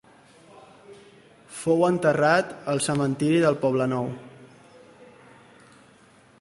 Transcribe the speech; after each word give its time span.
Fou 1.57 1.83
enterrat 1.89 2.55
al 2.73 2.81
Cementiri 2.87 3.45
del 3.47 3.59
Poblenou. 3.67 4.11